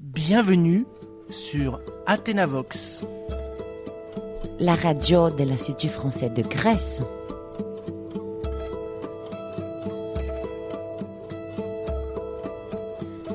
Bienvenue 0.00 0.86
sur 1.30 1.80
Athénavox. 2.06 3.04
La 4.60 4.74
radio 4.74 5.30
de 5.30 5.44
l'Institut 5.44 5.88
français 5.88 6.30
de 6.30 6.42
Grèce. 6.42 7.00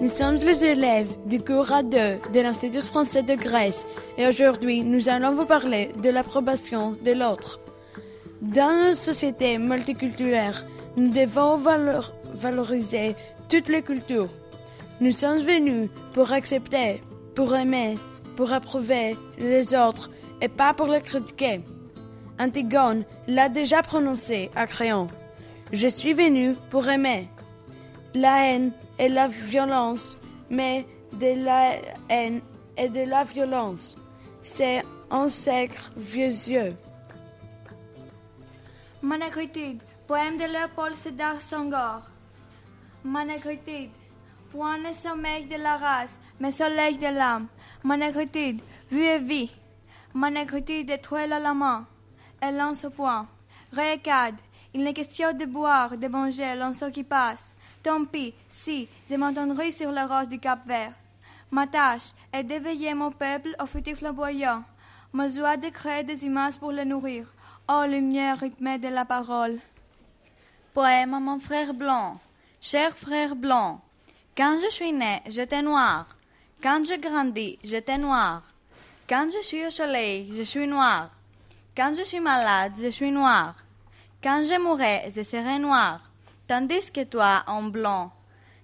Nous 0.01 0.07
sommes 0.07 0.35
les 0.35 0.63
élèves 0.63 1.09
du 1.25 1.39
cours 1.41 1.65
A2 1.67 2.31
de 2.33 2.39
l'Institut 2.39 2.81
français 2.81 3.21
de 3.23 3.35
Grèce 3.35 3.85
et 4.17 4.27
aujourd'hui 4.27 4.83
nous 4.83 5.09
allons 5.09 5.33
vous 5.33 5.45
parler 5.45 5.91
de 6.01 6.09
l'approbation 6.09 6.95
de 7.03 7.11
l'autre. 7.11 7.59
Dans 8.41 8.87
une 8.89 8.93
société 8.93 9.57
multiculturelle, 9.57 10.53
nous 10.95 11.09
devons 11.09 11.57
valor- 11.57 12.13
valoriser 12.33 13.15
toutes 13.49 13.67
les 13.67 13.81
cultures. 13.81 14.29
Nous 15.01 15.13
sommes 15.13 15.39
venus 15.39 15.89
pour 16.13 16.33
accepter, 16.33 17.01
pour 17.33 17.55
aimer, 17.55 17.95
pour 18.35 18.51
approuver 18.51 19.15
les 19.37 19.73
autres 19.73 20.09
et 20.41 20.49
pas 20.49 20.73
pour 20.73 20.87
les 20.87 21.01
critiquer. 21.01 21.61
Antigone 22.37 23.05
l'a 23.27 23.47
déjà 23.47 23.81
prononcé 23.81 24.51
à 24.55 24.67
Créon. 24.67 25.07
Je 25.71 25.87
suis 25.87 26.11
venu 26.11 26.53
pour 26.69 26.89
aimer. 26.89 27.29
La 28.13 28.45
haine 28.45 28.71
et 28.97 29.07
la 29.07 29.27
violence, 29.27 30.17
mais 30.49 30.85
de 31.13 31.45
la 31.45 31.75
haine 32.09 32.41
et 32.77 32.89
de 32.89 33.03
la 33.03 33.23
violence. 33.23 33.95
C'est 34.41 34.83
un 35.11 35.29
sacre 35.29 35.91
vieux 35.95 36.27
yeux. 36.27 36.75
Poème 40.07 40.37
de 40.37 40.43
Léopold 40.43 40.95
Sédar. 40.95 41.35
Manacritide, 43.03 43.91
point 44.51 44.77
ne 44.77 44.93
sommeil 44.93 45.45
de 45.45 45.55
la 45.55 45.77
race, 45.77 46.19
mais 46.39 46.51
soleil 46.51 46.97
de 46.97 47.07
l'âme. 47.07 47.47
Manacritide, 47.83 48.61
vue 48.91 49.03
et 49.03 49.19
vie. 49.19 49.51
Manacritide 50.13 50.87
détruit 50.87 51.27
la 51.27 51.53
main. 51.53 51.85
Elle 52.41 52.57
lance 52.57 52.85
au 52.85 52.89
point. 52.89 53.27
Récade, 53.71 54.35
il 54.73 54.83
n'est 54.83 54.93
question 54.93 55.33
de 55.33 55.45
boire, 55.45 55.97
de 55.97 56.07
manger 56.07 56.55
l'enceau 56.55 56.89
qui 56.91 57.03
passe. 57.03 57.55
Tant 57.83 58.05
pis, 58.05 58.33
si, 58.49 58.87
je 59.09 59.15
m'entendrai 59.15 59.71
sur 59.71 59.91
la 59.91 60.07
rose 60.07 60.27
du 60.27 60.39
Cap 60.39 60.65
Vert. 60.67 60.93
Ma 61.51 61.65
tâche 61.65 62.13
est 62.33 62.43
d'éveiller 62.43 62.93
mon 62.93 63.11
peuple 63.11 63.55
au 63.61 63.65
futur 63.65 63.97
flamboyant. 63.97 64.63
Ma 65.13 65.27
joie 65.27 65.57
de 65.57 65.69
créer 65.69 66.03
des 66.03 66.25
images 66.25 66.57
pour 66.57 66.71
le 66.71 66.83
nourrir. 66.83 67.25
Oh, 67.67 67.83
lumière 67.87 68.39
rythmée 68.39 68.77
de 68.77 68.87
la 68.87 69.05
parole. 69.05 69.59
Poème 70.73 71.13
à 71.13 71.19
mon 71.19 71.39
frère 71.39 71.73
blanc. 71.73 72.19
Cher 72.61 72.95
frère 72.97 73.35
blanc, 73.35 73.81
quand 74.39 74.57
je 74.57 74.69
suis 74.69 74.93
né, 74.93 75.21
j'étais 75.25 75.61
noir. 75.61 76.07
Quand 76.63 76.81
je 76.85 76.95
grandis, 76.95 77.59
j'étais 77.61 77.97
noir. 77.97 78.41
Quand 79.05 79.27
je 79.29 79.43
suis 79.45 79.65
au 79.65 79.69
soleil, 79.69 80.31
je 80.33 80.43
suis 80.43 80.65
noir. 80.65 81.09
Quand 81.75 81.93
je 81.93 82.03
suis 82.03 82.21
malade, 82.21 82.71
je 82.81 82.87
suis 82.87 83.11
noir. 83.11 83.55
Quand 84.23 84.41
je 84.45 84.57
mourrai, 84.57 85.11
je 85.13 85.23
serai 85.23 85.59
noir. 85.59 85.99
Tandis 86.47 86.89
que 86.89 87.03
toi, 87.03 87.43
en 87.47 87.63
blanc. 87.63 88.13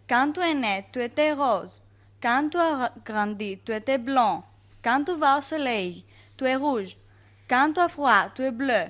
Quand 0.08 0.32
tu 0.32 0.40
es 0.40 0.54
né, 0.54 0.86
tu 0.94 1.04
étais 1.04 1.34
rose. 1.34 1.82
Quand 2.22 2.48
tu 2.50 2.58
as 2.58 2.94
grandi, 3.04 3.60
tu 3.66 3.74
étais 3.74 3.98
blanc. 3.98 4.46
Quand 4.82 5.04
tu 5.04 5.14
vas 5.18 5.40
au 5.40 5.42
soleil, 5.42 6.06
tu 6.38 6.46
es 6.46 6.56
rouge. 6.56 6.96
Quand 7.50 7.74
tu 7.74 7.82
as 7.82 7.90
froid, 7.90 8.30
tu 8.34 8.44
es 8.44 8.52
bleu. 8.52 8.86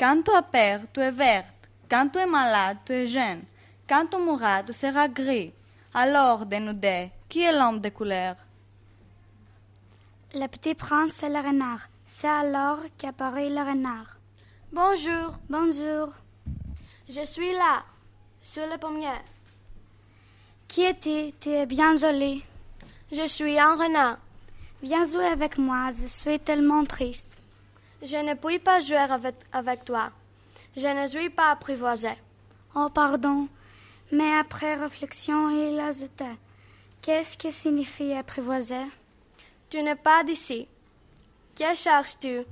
Quand 0.00 0.20
tu 0.24 0.32
as 0.32 0.42
peur, 0.42 0.80
tu 0.92 0.98
es 0.98 1.12
verte. 1.12 1.68
Quand 1.88 2.08
tu 2.08 2.18
es 2.18 2.26
malade, 2.26 2.78
tu 2.84 2.92
es 2.92 3.06
jaune. 3.06 3.44
Quand 3.88 4.06
tu 4.10 4.16
mourras, 4.16 4.64
tu 4.64 4.72
seras 4.72 5.06
gris. 5.06 5.52
Alors, 5.94 6.44
dénudé, 6.46 7.10
qui 7.28 7.42
est 7.42 7.52
l'homme 7.52 7.80
de 7.80 7.88
couleur? 7.88 8.34
Le 10.34 10.46
petit 10.48 10.74
prince 10.74 11.22
et 11.22 11.28
le 11.28 11.38
renard. 11.38 11.88
C'est 12.06 12.28
alors 12.28 12.78
qu'apparaît 12.98 13.48
le 13.48 13.60
renard. 13.60 14.16
Bonjour, 14.72 15.38
Bonjour. 15.48 16.08
je 17.08 17.24
suis 17.24 17.52
là, 17.52 17.84
sur 18.42 18.66
le 18.66 18.76
pommier. 18.76 19.20
Qui 20.66 20.82
es-tu? 20.82 21.32
Tu 21.38 21.50
es 21.50 21.66
bien 21.66 21.96
jolie. 21.96 22.42
Je 23.12 23.28
suis 23.28 23.56
un 23.58 23.76
renard. 23.76 24.18
Viens 24.82 25.04
jouer 25.04 25.26
avec 25.26 25.56
moi, 25.58 25.90
je 25.96 26.06
suis 26.08 26.40
tellement 26.40 26.84
triste. 26.84 27.28
Je 28.02 28.16
ne 28.16 28.34
puis 28.34 28.58
pas 28.58 28.80
jouer 28.80 28.96
avec, 28.96 29.36
avec 29.52 29.84
toi. 29.84 30.10
Je 30.76 30.88
ne 30.88 31.06
suis 31.06 31.30
pas 31.30 31.52
apprivoisé. 31.52 32.10
Oh, 32.74 32.88
pardon. 32.92 33.46
Mais 34.12 34.32
après 34.38 34.74
réflexion, 34.74 35.50
il 35.50 35.78
ajouta. 35.80 36.36
Qu'est-ce 37.02 37.36
que 37.36 37.50
signifie 37.50 38.12
apprivoiser? 38.12 38.86
Tu 39.68 39.82
n'es 39.82 39.94
pas 39.94 40.22
d'ici. 40.24 40.68
Que 41.58 41.74
cherches-tu? 41.74 42.42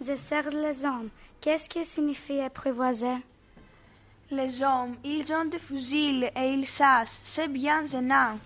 Je 0.00 0.16
sers 0.16 0.50
les 0.50 0.84
hommes. 0.84 1.10
Qu'est-ce 1.40 1.68
que 1.68 1.84
signifie 1.84 2.40
apprivoiser? 2.40 3.18
Les 4.30 4.62
hommes, 4.62 4.96
ils 5.04 5.30
ont 5.32 5.44
des 5.44 5.58
fusils 5.58 6.30
et 6.34 6.54
ils 6.54 6.66
chassent, 6.66 7.20
c'est 7.22 7.48
bien 7.48 7.86
gênant. 7.86 8.38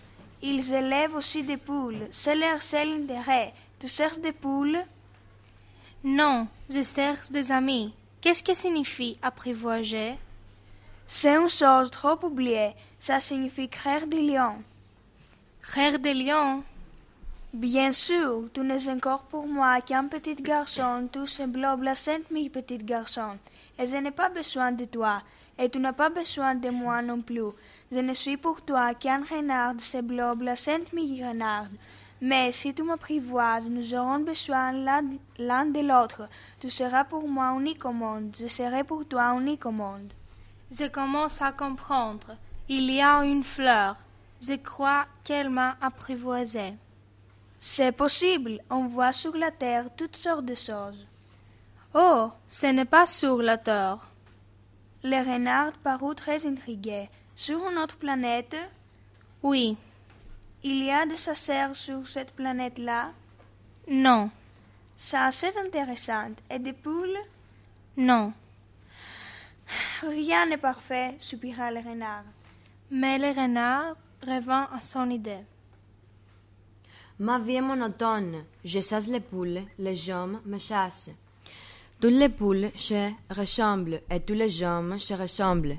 Ils 0.43 0.75
élèvent 0.75 1.15
aussi 1.15 1.45
des 1.45 1.57
poules, 1.57 2.09
c'est 2.13 2.35
leur 2.35 2.61
seul 2.61 2.89
intérêt. 2.89 3.55
Tu 3.79 3.89
cherches 3.89 4.19
des 4.19 4.33
poules? 4.33 4.79
Non, 6.03 6.49
je 6.69 6.83
cherche 6.83 7.31
des 7.31 7.53
amis. 7.53 7.95
Qu'est-ce 8.21 8.43
que 8.43 8.55
signifie 8.55 9.17
apprivoiser? 9.23 10.15
C'est 11.11 11.35
une 11.35 11.49
chose 11.49 11.91
trop 11.91 12.23
oubliée, 12.23 12.75
ça 13.01 13.19
signifie 13.19 13.67
créer 13.67 14.05
des 14.07 14.21
lions. 14.21 14.63
Frère 15.59 15.99
de 15.99 16.11
lion 16.11 16.63
Bien 17.55 17.93
sûr, 17.93 18.45
tu 18.53 18.61
n'es 18.61 18.91
encore 18.91 19.23
pour 19.23 19.47
moi 19.47 19.81
qu'un 19.81 20.05
petit 20.05 20.35
garçon, 20.35 21.09
tu 21.11 21.27
sembles 21.27 21.83
la 21.83 21.95
sainte 21.95 22.31
mes 22.31 22.51
petits 22.51 22.77
garçons. 22.77 23.39
Et 23.79 23.87
je 23.87 23.97
n'ai 23.97 24.11
pas 24.11 24.29
besoin 24.29 24.71
de 24.71 24.85
toi, 24.85 25.23
et 25.59 25.71
tu 25.71 25.79
n'as 25.79 25.95
pas 25.95 26.11
besoin 26.11 26.55
de 26.55 26.69
moi 26.69 27.01
non 27.01 27.23
plus. 27.23 27.53
Je 27.91 28.01
ne 28.01 28.13
suis 28.13 28.37
pour 28.37 28.61
toi 28.61 28.93
qu'un 28.93 29.25
renard 29.25 29.81
semblable 29.81 30.45
la 30.45 30.57
sainte 30.57 30.93
mes 30.93 31.25
renards. 31.27 31.71
Mais 32.21 32.53
si 32.53 32.75
tu 32.75 32.83
m'apprivoises, 32.83 33.67
nous 33.67 33.95
aurons 33.95 34.19
besoin 34.19 34.73
l'un 34.73 35.05
l'un 35.39 35.65
de 35.65 35.81
l'autre. 35.81 36.29
Tu 36.61 36.69
seras 36.69 37.05
pour 37.05 37.27
moi 37.27 37.57
unique 37.59 37.87
au 37.87 37.93
monde, 37.93 38.37
je 38.39 38.47
serai 38.47 38.85
pour 38.85 39.07
toi 39.07 39.33
unique 39.41 39.65
au 39.65 39.71
monde. 39.71 40.13
Je 40.71 40.87
commence 40.89 41.41
à 41.43 41.53
comprendre. 41.53 42.37
Il 42.69 42.91
y 42.91 43.01
a 43.01 43.23
une 43.25 43.45
fleur. 43.45 43.97
Je 44.41 44.55
crois 44.55 45.07
qu'elle 45.25 45.49
m'a 45.51 45.77
apprivoisé. 45.81 46.75
C'est 47.61 47.93
possible, 47.93 48.61
on 48.71 48.87
voit 48.87 49.13
sur 49.13 49.35
la 49.37 49.51
terre 49.51 49.87
toutes 49.97 50.17
sortes 50.17 50.45
de 50.45 50.55
choses. 50.55 51.07
Oh, 51.95 52.31
ce 52.47 52.67
n'est 52.67 52.85
pas 52.85 53.07
sur 53.07 53.39
la 53.43 53.57
terre. 53.59 54.09
Le 55.03 55.19
renard 55.19 55.73
parut 55.83 56.15
très 56.15 56.47
intrigué. 56.47 57.09
Sur 57.35 57.59
une 57.69 57.79
autre 57.79 57.97
planète, 57.97 58.57
Oui, 59.43 59.77
il 60.63 60.85
y 60.85 60.91
a 60.91 61.07
des 61.07 61.17
chasseurs 61.17 61.75
sur 61.75 62.07
cette 62.09 62.33
planète-là? 62.33 63.11
non, 63.89 64.31
Ça, 64.97 65.31
c'est 65.33 65.57
intéressant. 65.57 66.31
Et 66.51 66.59
des 66.59 66.73
poules? 66.73 67.19
Non. 67.97 68.33
Rien 70.03 70.47
n'est 70.47 70.57
parfait, 70.57 71.17
soupira 71.19 71.71
le 71.71 71.81
renard. 71.81 72.25
Mais 72.91 73.19
le 73.19 73.29
renard 73.29 73.95
revint 74.27 74.69
à 74.73 74.81
son 74.81 75.11
idée. 75.11 75.45
Ma 77.19 77.39
vie 77.39 77.57
est 77.57 77.61
monotone. 77.61 78.45
Je 78.65 78.81
chasse 78.81 79.09
les 79.09 79.21
poules, 79.21 79.63
les 79.79 80.11
hommes 80.11 80.41
me 80.47 80.59
chassent. 80.59 81.11
Toutes 82.01 82.13
les 82.13 82.29
poules 82.29 82.71
se 82.77 83.11
ressemblent 83.29 84.01
et 84.09 84.21
tous 84.21 84.35
les 84.35 84.63
hommes 84.63 84.99
se 84.99 85.15
ressemblent. 85.15 85.79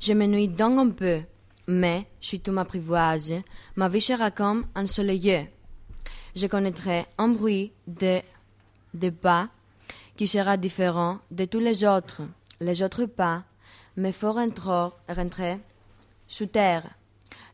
Je 0.00 0.12
m'ennuie 0.12 0.48
donc 0.48 0.78
un 0.78 0.90
peu, 0.90 1.20
mais 1.66 2.06
si 2.20 2.40
tu 2.40 2.52
m'apprivoises, 2.52 3.34
ma 3.74 3.88
vie 3.88 4.00
sera 4.00 4.30
comme 4.30 4.66
ensoleillée. 4.76 5.50
Je 6.36 6.46
connaîtrai 6.46 7.06
un 7.18 7.28
bruit 7.28 7.72
de, 7.88 8.20
de 8.94 9.10
pas 9.10 9.48
qui 10.16 10.28
sera 10.28 10.56
différent 10.56 11.18
de 11.32 11.44
tous 11.44 11.60
les 11.60 11.84
autres. 11.84 12.22
Les 12.60 12.82
autres 12.82 13.06
pas 13.06 13.44
me 13.96 14.12
feront 14.12 14.52
rentrer, 15.08 15.58
sous 16.26 16.46
terre. 16.46 16.88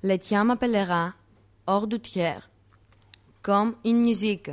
Le 0.02 0.16
tien 0.16 0.44
m'appellera 0.44 1.12
hors 1.66 1.86
du 1.86 2.00
tiers 2.00 2.48
comme 3.42 3.74
une 3.84 4.00
musique. 4.00 4.50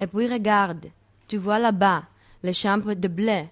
Et 0.00 0.06
puis 0.06 0.26
regarde, 0.26 0.86
tu 1.28 1.36
vois 1.36 1.58
là-bas 1.58 2.04
les 2.42 2.54
champs 2.54 2.78
de 2.78 3.08
blé. 3.08 3.48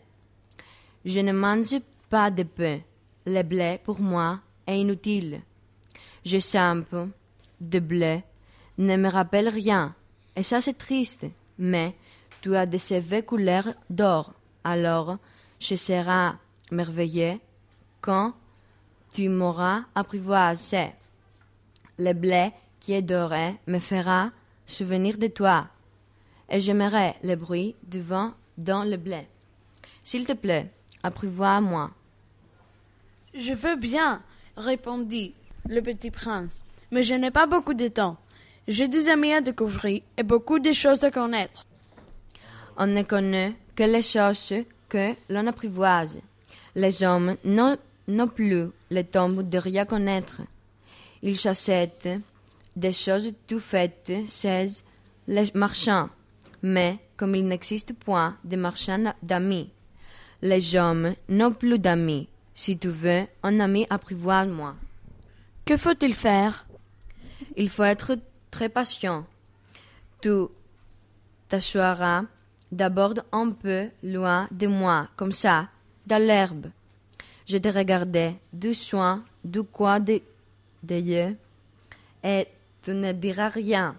Je 1.04 1.20
ne 1.20 1.32
mange 1.32 1.76
pas 2.08 2.30
de 2.30 2.42
pain. 2.42 2.80
Le 3.26 3.42
blé, 3.42 3.78
pour 3.84 4.00
moi, 4.00 4.40
est 4.66 4.80
inutile. 4.80 5.42
Je 6.24 6.38
champe 6.38 6.96
de 7.60 7.78
blé 7.78 8.22
ne 8.78 8.96
me 8.96 9.08
rappelle 9.08 9.48
rien. 9.48 9.94
Et 10.34 10.42
ça, 10.42 10.60
c'est 10.60 10.78
triste. 10.78 11.26
Mais 11.58 11.94
tu 12.40 12.56
as 12.56 12.66
des 12.66 12.78
cheveux 12.78 13.22
couleur 13.22 13.74
d'or. 13.90 14.32
Alors, 14.64 15.18
je 15.60 15.76
serai 15.76 16.32
merveilleux 16.72 17.38
quand 18.00 18.32
tu 19.12 19.28
m'auras 19.28 19.82
apprivoisé. 19.94 20.92
Le 21.98 22.12
blé 22.14 22.50
qui 22.80 22.94
est 22.94 23.02
doré 23.02 23.56
me 23.66 23.78
fera 23.78 24.30
souvenir 24.66 25.18
de 25.18 25.26
toi, 25.26 25.68
et 26.48 26.60
j'aimerai 26.60 27.14
le 27.22 27.36
bruit 27.36 27.76
du 27.82 28.00
vent 28.00 28.32
dans 28.56 28.84
le 28.84 28.96
blé. 28.96 29.28
S'il 30.02 30.26
te 30.26 30.32
plaît, 30.32 30.70
apprivois-moi. 31.02 31.90
Je 33.34 33.52
veux 33.52 33.76
bien, 33.76 34.22
répondit 34.56 35.34
le 35.68 35.82
petit 35.82 36.10
prince, 36.10 36.64
mais 36.90 37.02
je 37.02 37.14
n'ai 37.14 37.30
pas 37.30 37.46
beaucoup 37.46 37.74
de 37.74 37.88
temps. 37.88 38.16
J'ai 38.66 38.88
des 38.88 39.08
amis 39.08 39.32
à 39.32 39.40
découvrir 39.40 40.02
et 40.16 40.22
beaucoup 40.22 40.58
de 40.58 40.72
choses 40.72 41.04
à 41.04 41.10
connaître. 41.10 41.66
On 42.76 42.86
ne 42.86 43.02
connaît 43.02 43.54
que 43.76 43.82
les 43.82 44.02
choses 44.02 44.54
que 44.90 45.14
l'on 45.30 45.46
apprivoise. 45.46 46.20
Les 46.74 47.02
hommes 47.02 47.36
n'ont 47.44 47.78
non 48.08 48.28
plus 48.28 48.66
le 48.90 49.02
temps 49.02 49.30
de 49.30 49.58
rien 49.58 49.86
connaître. 49.86 50.42
Ils 51.22 51.48
achètent 51.48 52.08
des 52.76 52.92
choses 52.92 53.32
tout 53.46 53.60
faites 53.60 54.12
chez 54.26 54.66
les 55.26 55.50
marchands, 55.54 56.10
mais 56.62 56.98
comme 57.16 57.34
il 57.34 57.46
n'existe 57.46 57.92
point 57.94 58.36
de 58.44 58.56
marchands 58.56 59.14
d'amis, 59.22 59.70
les 60.42 60.76
hommes 60.76 61.14
n'ont 61.28 61.52
plus 61.52 61.78
d'amis. 61.78 62.28
Si 62.54 62.76
tu 62.76 62.88
veux 62.88 63.26
un 63.42 63.60
ami, 63.60 63.86
apprivoise-moi. 63.88 64.74
Que 65.64 65.76
faut-il 65.76 66.14
faire? 66.14 66.66
Il 67.56 67.70
faut 67.70 67.84
être 67.84 68.18
très 68.50 68.68
patient. 68.68 69.26
Tu 70.20 70.30
t'assoiras 71.48 72.24
d'abord 72.70 73.14
un 73.32 73.50
peu 73.50 73.88
loin 74.02 74.48
de 74.50 74.66
moi, 74.66 75.08
comme 75.16 75.32
ça, 75.32 75.68
dans 76.06 76.22
l'herbe. 76.22 76.66
Je 77.46 77.58
te 77.58 77.68
regardais 77.68 78.36
du 78.52 78.74
soin, 78.74 79.24
du 79.44 79.62
coin 79.62 80.00
des 80.00 80.22
de 80.82 80.94
yeux, 80.94 81.36
et 82.22 82.46
tu 82.82 82.92
ne 82.92 83.12
diras 83.12 83.48
rien. 83.48 83.96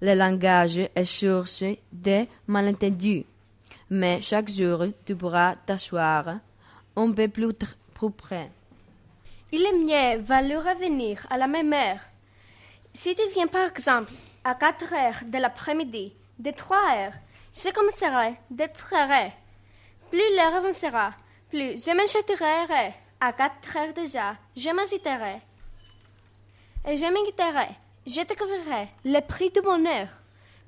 Le 0.00 0.14
langage 0.14 0.78
est 0.94 1.04
source 1.04 1.64
de 1.92 2.26
malentendus, 2.46 3.24
mais 3.90 4.20
chaque 4.20 4.50
jour 4.50 4.86
tu 5.04 5.14
pourras 5.14 5.54
t'asseoir 5.66 6.38
un 6.96 7.10
peu 7.12 7.28
plus, 7.28 7.54
plus 7.94 8.10
près. 8.10 8.50
Il 9.52 9.62
est 9.62 9.72
mieux 9.72 10.22
va 10.22 10.42
le 10.42 10.58
revenir 10.58 11.26
à 11.30 11.36
la 11.38 11.46
même 11.46 11.72
heure. 11.72 12.00
Si 12.94 13.14
tu 13.14 13.22
viens 13.34 13.46
par 13.46 13.68
exemple 13.68 14.12
à 14.44 14.54
4 14.54 14.92
heures 14.92 15.22
de 15.26 15.38
l'après-midi, 15.38 16.12
de 16.38 16.50
3 16.50 16.76
heures, 16.76 17.12
je 17.54 17.70
commencerai 17.70 18.36
d'être 18.50 18.92
heureux. 18.94 19.30
Plus 20.10 20.36
l'heure 20.36 20.54
avancera, 20.54 21.12
plus 21.50 21.84
je 21.84 21.90
m'inquiéterai. 21.94 22.94
À 23.20 23.32
4 23.32 23.76
heures 23.76 23.92
déjà, 23.92 24.36
je 24.56 24.70
m'agiterai. 24.70 25.40
Et 26.88 26.96
je 26.96 27.04
m'inquiéterai. 27.04 27.68
Je 28.04 28.22
découvrirai 28.22 28.88
le 29.04 29.20
prix 29.20 29.50
du 29.50 29.60
bonheur. 29.60 30.08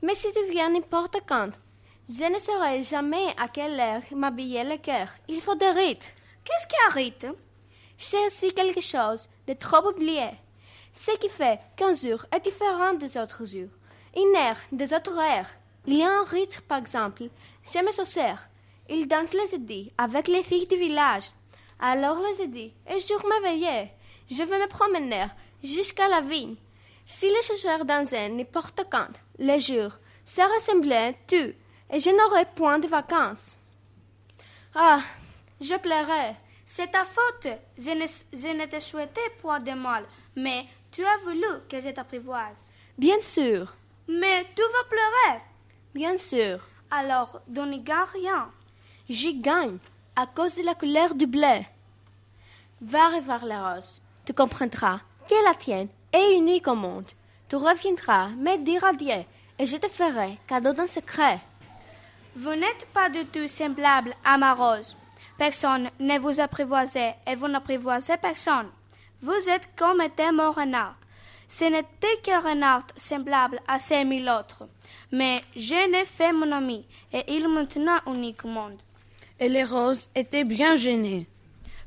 Mais 0.02 0.14
si 0.14 0.32
tu 0.32 0.50
viens 0.50 0.70
n'importe 0.70 1.16
quand, 1.26 1.50
je 2.08 2.24
ne 2.24 2.38
saurai 2.38 2.82
jamais 2.84 3.34
à 3.38 3.48
quelle 3.48 3.80
heure 3.80 4.02
m'habiller 4.12 4.62
le 4.62 4.76
cœur. 4.76 5.08
Il 5.26 5.40
faut 5.40 5.56
des 5.56 5.70
rites. 5.70 6.14
Qu'est-ce 6.44 6.66
qui 6.68 6.76
a 6.86 6.92
rite? 6.92 7.26
C'est 7.96 8.26
aussi 8.26 8.52
quelque 8.52 8.80
chose 8.80 9.28
de 9.48 9.54
trop 9.54 9.88
oublié. 9.88 10.28
Ce 10.92 11.10
qui 11.16 11.28
fait 11.28 11.58
qu'un 11.76 11.94
jour 11.94 12.24
est 12.30 12.40
différent 12.40 12.94
des 12.94 13.16
autres 13.16 13.44
jours, 13.44 13.70
une 14.16 14.36
heure 14.36 14.58
des 14.70 14.94
autres 14.94 15.18
heures. 15.18 15.48
Il 15.86 15.98
y 15.98 16.02
a 16.02 16.20
un 16.20 16.24
rite, 16.24 16.60
par 16.62 16.78
exemple, 16.78 17.24
chez 17.62 17.82
mes 17.82 17.92
sorcières. 17.92 18.48
Ils 18.88 19.06
dansent 19.06 19.34
les 19.34 19.46
jeudis 19.50 19.92
avec 19.98 20.28
les 20.28 20.42
filles 20.42 20.66
du 20.66 20.76
village. 20.76 21.30
Alors 21.78 22.20
les 22.20 22.36
jeudis, 22.36 22.72
et 22.86 22.98
sur 22.98 23.22
m'éveiller, 23.26 23.90
je 24.30 24.42
vais 24.42 24.58
me 24.58 24.68
promener 24.68 25.26
jusqu'à 25.62 26.08
la 26.08 26.20
vigne. 26.20 26.56
Si 27.04 27.26
les 27.26 27.42
chasseurs 27.42 27.84
dansaient 27.84 28.28
n'importe 28.28 28.86
quand, 28.90 29.12
les 29.38 29.60
jours, 29.60 29.98
ça 30.24 30.46
ressemblait 30.46 31.18
tout, 31.26 31.52
et 31.90 32.00
je 32.00 32.10
n'aurais 32.10 32.46
point 32.54 32.78
de 32.78 32.88
vacances. 32.88 33.58
Ah, 34.74 35.00
je 35.60 35.74
pleurais. 35.76 36.36
C'est 36.64 36.90
ta 36.90 37.04
faute. 37.04 37.48
Je 37.76 37.90
ne, 37.90 38.06
je 38.32 38.48
ne 38.48 38.66
te 38.66 38.80
souhaitais 38.80 39.20
point 39.40 39.60
de 39.60 39.72
mal, 39.72 40.04
mais 40.34 40.66
tu 40.90 41.04
as 41.04 41.18
voulu 41.18 41.46
que 41.68 41.80
je 41.80 41.90
t'apprivoise. 41.90 42.68
Bien 42.96 43.20
sûr. 43.20 43.74
Mais 44.08 44.46
tu 44.56 44.62
vas 44.62 44.88
pleurer. 44.88 45.42
Bien 45.94 46.16
sûr. 46.16 46.58
Alors, 46.90 47.40
gagnes 47.48 47.80
rien. 48.12 48.48
J'y 49.08 49.34
gagne 49.40 49.78
à 50.16 50.26
cause 50.26 50.56
de 50.56 50.62
la 50.62 50.74
couleur 50.74 51.14
du 51.14 51.26
bleu. 51.26 51.60
Va 52.80 53.10
revoir 53.10 53.44
la 53.44 53.74
rose. 53.74 54.00
Tu 54.24 54.32
comprendras 54.32 54.98
que 55.28 55.44
la 55.44 55.54
tienne 55.54 55.88
est 56.12 56.36
unique 56.36 56.66
au 56.66 56.74
monde. 56.74 57.10
Tu 57.48 57.54
reviendras 57.54 58.28
me 58.30 58.56
dire 58.56 58.84
adieu 58.84 59.24
et 59.56 59.66
je 59.66 59.76
te 59.76 59.88
ferai 59.88 60.36
cadeau 60.48 60.72
d'un 60.72 60.88
secret. 60.88 61.40
Vous 62.34 62.56
n'êtes 62.56 62.86
pas 62.92 63.08
du 63.08 63.24
tout 63.26 63.46
semblable 63.46 64.14
à 64.24 64.36
ma 64.36 64.52
rose. 64.54 64.96
Personne 65.38 65.90
ne 66.00 66.18
vous 66.18 66.40
apprivoise 66.40 66.96
et 66.96 67.36
vous 67.36 67.46
n'apprivoisez 67.46 68.16
personne. 68.16 68.70
Vous 69.22 69.48
êtes 69.48 69.68
comme 69.76 70.00
était 70.00 70.32
mon 70.32 70.50
renard. 70.50 70.96
Ce 71.48 71.64
n'était 71.64 72.20
qu'un 72.24 72.40
renard 72.40 72.86
semblable 72.96 73.60
à 73.68 73.78
ces 73.78 74.04
mille 74.04 74.28
autres. 74.28 74.66
Mais 75.14 75.44
je 75.54 75.88
n'ai 75.92 76.04
fait 76.04 76.32
mon 76.32 76.50
ami 76.50 76.84
et 77.12 77.22
il 77.28 77.48
maintenant 77.48 78.00
unique 78.08 78.44
au 78.44 78.48
monde. 78.48 78.82
Et 79.38 79.48
les 79.48 79.62
roses 79.62 80.10
étaient 80.12 80.42
bien 80.42 80.74
gênées. 80.74 81.28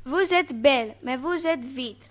Vous 0.02 0.32
êtes 0.32 0.54
belle, 0.54 0.94
mais 1.02 1.16
vous 1.16 1.46
êtes 1.46 1.62
vide. 1.62 2.02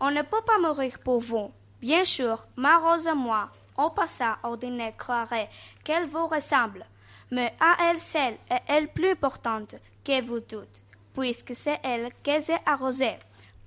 On 0.00 0.10
ne 0.10 0.22
peut 0.22 0.40
pas 0.46 0.56
mourir 0.58 0.98
pour 1.00 1.20
vous. 1.20 1.50
Bien 1.78 2.04
sûr, 2.04 2.46
ma 2.56 2.78
rose 2.78 3.06
et 3.06 3.12
moi, 3.12 3.50
au 3.76 3.90
passant 3.90 4.36
ordinaire, 4.44 4.96
croirait 4.96 5.50
qu'elle 5.84 6.06
vous 6.06 6.26
ressemble. 6.26 6.86
Mais 7.30 7.52
à 7.60 7.90
elle 7.90 8.00
seule 8.00 8.38
est 8.50 8.62
elle 8.66 8.88
plus 8.88 9.10
importante 9.10 9.74
que 10.02 10.22
vous 10.22 10.40
toutes, 10.40 10.80
puisque 11.12 11.54
c'est 11.54 11.80
elle 11.82 12.08
que 12.24 12.40
j'ai 12.40 12.56
arrosée, 12.64 13.18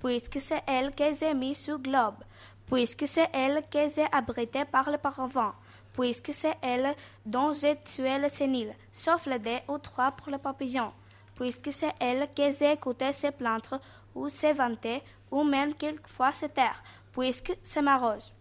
puisque 0.02 0.40
c'est 0.40 0.64
elle 0.66 0.92
que 0.92 1.14
j'ai 1.14 1.34
mis 1.34 1.54
sur 1.54 1.78
globe, 1.78 2.16
puisque 2.66 3.06
c'est 3.06 3.28
elle 3.32 3.62
que 3.70 3.88
j'ai 3.88 4.06
abritée 4.12 4.64
par 4.64 4.90
le 4.90 4.98
paravent, 4.98 5.52
puisque 5.92 6.32
c'est 6.32 6.56
elle 6.62 6.94
dont 7.24 7.52
j'ai 7.52 7.76
tué 7.82 8.18
le 8.18 8.28
sénile, 8.28 8.74
sauf 8.92 9.26
les 9.26 9.38
deux 9.38 9.58
ou 9.68 9.78
trois 9.78 10.12
pour 10.12 10.30
le 10.30 10.38
papillon, 10.38 10.92
puisque 11.34 11.72
c'est 11.72 11.94
elle 12.00 12.28
que 12.36 12.50
j'ai 12.50 12.72
écouté 12.72 13.12
se 13.12 13.28
plaindre 13.28 13.80
ou 14.14 14.28
se 14.28 14.52
vanter, 14.54 15.02
ou 15.30 15.44
même 15.44 15.74
quelquefois 15.74 16.32
se 16.32 16.46
taire, 16.46 16.82
puisque 17.12 17.56
c'est 17.62 17.82
ma 17.82 17.96
rose. 17.96 18.32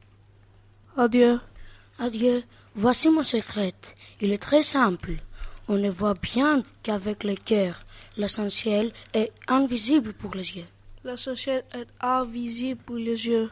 Adieu. 0.97 1.39
Adieu. 1.99 2.43
Voici 2.73 3.09
mon 3.09 3.23
secret. 3.23 3.73
Il 4.21 4.31
est 4.31 4.41
très 4.41 4.63
simple. 4.63 5.15
On 5.67 5.77
ne 5.77 5.89
voit 5.89 6.13
bien 6.13 6.63
qu'avec 6.83 7.23
le 7.23 7.35
cœur. 7.35 7.81
L'essentiel 8.17 8.91
est 9.13 9.31
invisible 9.47 10.13
pour 10.13 10.35
les 10.35 10.57
yeux. 10.57 10.65
L'essentiel 11.03 11.63
est 11.73 11.87
invisible 11.99 12.81
pour 12.81 12.95
les 12.95 13.27
yeux. 13.27 13.49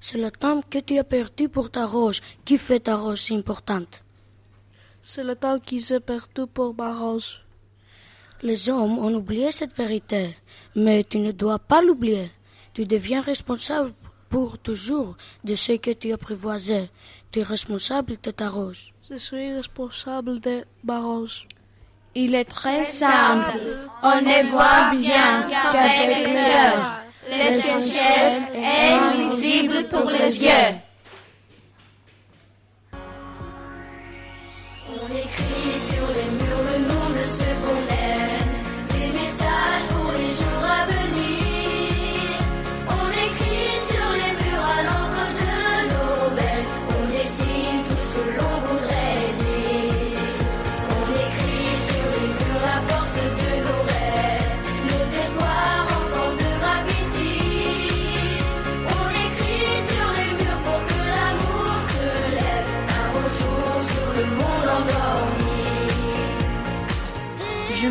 C'est 0.00 0.18
le 0.18 0.30
temps 0.30 0.62
que 0.62 0.78
tu 0.78 0.98
as 0.98 1.04
perdu 1.04 1.48
pour 1.48 1.70
ta 1.70 1.86
rose 1.86 2.20
qui 2.44 2.58
fait 2.58 2.80
ta 2.80 2.96
rose 2.96 3.20
si 3.20 3.34
importante. 3.34 4.02
C'est 5.02 5.24
le 5.24 5.36
temps 5.36 5.58
que 5.58 5.78
j'ai 5.78 6.00
perdu 6.00 6.46
pour 6.52 6.74
ma 6.74 6.92
rose. 6.92 7.40
Les 8.42 8.68
hommes 8.68 8.98
ont 8.98 9.14
oublié 9.14 9.52
cette 9.52 9.74
vérité, 9.76 10.36
mais 10.74 11.04
tu 11.04 11.18
ne 11.18 11.32
dois 11.32 11.58
pas 11.58 11.80
l'oublier. 11.80 12.30
Tu 12.74 12.84
deviens 12.84 13.22
responsable 13.22 13.92
pour 14.28 14.58
toujours 14.58 15.16
de 15.44 15.54
ce 15.54 15.72
que 15.72 15.92
tu 15.92 16.10
as 16.10 16.14
apprivoisé. 16.14 16.90
Tu 17.32 17.40
es 17.40 17.42
responsable 17.42 18.16
de 18.22 18.30
ta 18.30 18.48
rose. 18.48 18.92
Je 19.08 19.16
suis 19.16 19.54
responsable 19.54 20.40
de 20.40 20.64
ma 20.84 21.00
rose. 21.00 21.46
Il 22.14 22.34
est 22.34 22.44
très 22.44 22.84
simple. 22.84 23.60
On 24.02 24.20
ne 24.20 24.50
voit 24.50 24.90
bien 24.96 25.46
qu'avec 25.70 26.26
le. 27.30 27.38
L'essentiel 27.38 28.42
est 28.54 28.92
invisible 28.92 29.88
pour 29.88 30.10
les 30.10 30.42
yeux. 30.42 30.85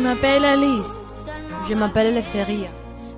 Je 0.06 0.12
m'appelle 0.12 0.44
Alice. 0.44 0.92
Je 1.68 1.74
m'appelle 1.74 2.14
Lefteria. 2.14 2.68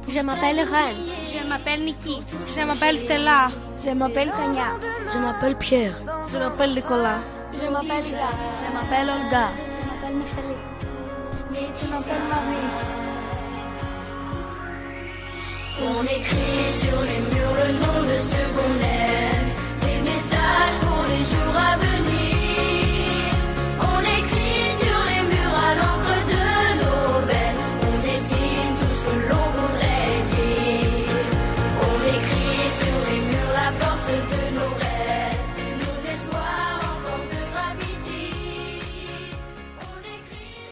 Je 0.08 0.20
m'appelle 0.20 0.60
Ren. 0.60 0.96
Je 1.26 1.46
m'appelle 1.46 1.84
Nikki. 1.84 2.20
Je 2.46 2.64
m'appelle 2.64 2.98
Stella. 2.98 3.50
Je 3.84 3.90
m'appelle 3.90 4.30
Tania. 4.30 4.70
Je 5.12 5.18
m'appelle 5.18 5.58
Pierre. 5.58 5.96
Je 6.32 6.38
m'appelle 6.38 6.72
Nicolas. 6.74 7.20
Je 7.52 7.68
m'appelle 7.70 8.04
Lisa. 8.04 8.30
Je 8.64 8.72
m'appelle 8.72 9.10
Olga. 9.10 9.48
Je 9.82 9.86
m'appelle 9.86 10.16
Nifeli. 10.16 10.56
Je 11.78 11.90
m'appelle 11.90 12.24
Marie. 12.30 12.72
On 15.82 16.02
écrit 16.04 16.70
sur 16.70 16.98
les 17.02 17.20
murs 17.28 17.56
le 17.64 17.72
nom 17.84 18.10
de 18.10 18.16
ceux 18.16 18.48
qu'on 18.56 18.74
aime, 18.80 19.48
Des 19.82 20.10
messages 20.10 20.78
pour 20.80 21.04
les 21.10 21.22
jours 21.22 21.57